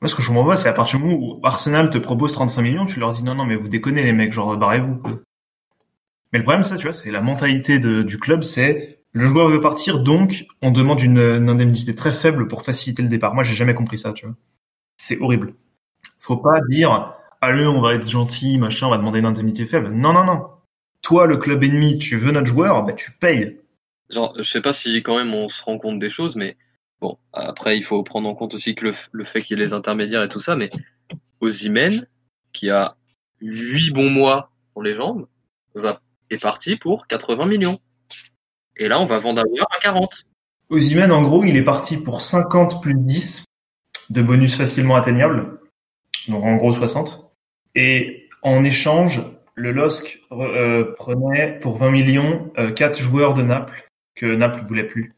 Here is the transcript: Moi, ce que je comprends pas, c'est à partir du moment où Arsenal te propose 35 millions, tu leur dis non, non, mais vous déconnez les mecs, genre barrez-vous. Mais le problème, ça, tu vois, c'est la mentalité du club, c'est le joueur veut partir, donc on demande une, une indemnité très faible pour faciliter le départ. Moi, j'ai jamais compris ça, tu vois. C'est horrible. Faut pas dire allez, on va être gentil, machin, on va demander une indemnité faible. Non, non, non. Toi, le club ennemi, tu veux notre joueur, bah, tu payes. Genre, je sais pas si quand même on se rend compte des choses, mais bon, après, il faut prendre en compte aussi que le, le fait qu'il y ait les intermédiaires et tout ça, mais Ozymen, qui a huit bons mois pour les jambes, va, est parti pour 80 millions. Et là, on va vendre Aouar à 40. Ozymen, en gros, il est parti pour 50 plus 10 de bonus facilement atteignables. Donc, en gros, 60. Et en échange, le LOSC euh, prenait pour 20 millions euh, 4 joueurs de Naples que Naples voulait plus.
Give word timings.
Moi, 0.00 0.08
ce 0.08 0.14
que 0.14 0.22
je 0.22 0.28
comprends 0.28 0.46
pas, 0.46 0.56
c'est 0.56 0.68
à 0.68 0.72
partir 0.72 0.98
du 0.98 1.06
moment 1.06 1.18
où 1.18 1.40
Arsenal 1.42 1.90
te 1.90 1.98
propose 1.98 2.32
35 2.32 2.62
millions, 2.62 2.86
tu 2.86 3.00
leur 3.00 3.12
dis 3.12 3.24
non, 3.24 3.34
non, 3.34 3.44
mais 3.44 3.56
vous 3.56 3.68
déconnez 3.68 4.02
les 4.02 4.12
mecs, 4.12 4.32
genre 4.32 4.56
barrez-vous. 4.56 5.00
Mais 6.32 6.38
le 6.38 6.44
problème, 6.44 6.62
ça, 6.62 6.76
tu 6.76 6.84
vois, 6.84 6.92
c'est 6.92 7.10
la 7.10 7.20
mentalité 7.20 7.78
du 7.78 8.18
club, 8.18 8.42
c'est 8.42 9.00
le 9.12 9.26
joueur 9.26 9.48
veut 9.48 9.60
partir, 9.60 10.00
donc 10.00 10.46
on 10.62 10.70
demande 10.70 11.00
une, 11.00 11.18
une 11.18 11.48
indemnité 11.48 11.94
très 11.94 12.12
faible 12.12 12.46
pour 12.46 12.62
faciliter 12.62 13.02
le 13.02 13.08
départ. 13.08 13.34
Moi, 13.34 13.42
j'ai 13.42 13.54
jamais 13.54 13.74
compris 13.74 13.98
ça, 13.98 14.12
tu 14.12 14.26
vois. 14.26 14.34
C'est 14.98 15.18
horrible. 15.20 15.54
Faut 16.18 16.36
pas 16.36 16.60
dire 16.68 17.14
allez, 17.40 17.66
on 17.66 17.80
va 17.80 17.94
être 17.94 18.08
gentil, 18.08 18.58
machin, 18.58 18.86
on 18.86 18.90
va 18.90 18.98
demander 18.98 19.20
une 19.20 19.26
indemnité 19.26 19.66
faible. 19.66 19.90
Non, 19.90 20.12
non, 20.12 20.24
non. 20.24 20.46
Toi, 21.02 21.26
le 21.26 21.36
club 21.36 21.62
ennemi, 21.62 21.98
tu 21.98 22.16
veux 22.16 22.32
notre 22.32 22.46
joueur, 22.46 22.84
bah, 22.84 22.92
tu 22.92 23.12
payes. 23.12 23.60
Genre, 24.10 24.34
je 24.36 24.42
sais 24.42 24.60
pas 24.60 24.72
si 24.72 25.02
quand 25.02 25.16
même 25.16 25.34
on 25.34 25.48
se 25.48 25.62
rend 25.62 25.78
compte 25.78 25.98
des 25.98 26.10
choses, 26.10 26.36
mais 26.36 26.56
bon, 27.00 27.18
après, 27.32 27.76
il 27.76 27.84
faut 27.84 28.02
prendre 28.02 28.28
en 28.28 28.34
compte 28.34 28.54
aussi 28.54 28.74
que 28.74 28.86
le, 28.86 28.94
le 29.12 29.24
fait 29.24 29.42
qu'il 29.42 29.58
y 29.58 29.62
ait 29.62 29.64
les 29.64 29.72
intermédiaires 29.72 30.22
et 30.22 30.28
tout 30.28 30.40
ça, 30.40 30.56
mais 30.56 30.70
Ozymen, 31.40 32.06
qui 32.52 32.70
a 32.70 32.96
huit 33.40 33.92
bons 33.92 34.10
mois 34.10 34.50
pour 34.72 34.82
les 34.82 34.94
jambes, 34.94 35.26
va, 35.74 36.00
est 36.30 36.40
parti 36.40 36.76
pour 36.76 37.06
80 37.06 37.46
millions. 37.46 37.80
Et 38.76 38.88
là, 38.88 39.00
on 39.00 39.06
va 39.06 39.18
vendre 39.18 39.42
Aouar 39.42 39.68
à 39.70 39.78
40. 39.78 40.24
Ozymen, 40.70 41.12
en 41.12 41.22
gros, 41.22 41.44
il 41.44 41.56
est 41.56 41.64
parti 41.64 41.96
pour 41.96 42.20
50 42.20 42.82
plus 42.82 42.94
10 42.94 43.44
de 44.10 44.22
bonus 44.22 44.56
facilement 44.56 44.96
atteignables. 44.96 45.58
Donc, 46.28 46.44
en 46.44 46.56
gros, 46.56 46.74
60. 46.74 47.32
Et 47.74 48.28
en 48.42 48.64
échange, 48.64 49.22
le 49.54 49.72
LOSC 49.72 50.20
euh, 50.32 50.92
prenait 50.96 51.58
pour 51.58 51.76
20 51.76 51.90
millions 51.90 52.52
euh, 52.58 52.70
4 52.70 52.98
joueurs 52.98 53.34
de 53.34 53.42
Naples 53.42 53.88
que 54.14 54.26
Naples 54.26 54.62
voulait 54.62 54.86
plus. 54.86 55.12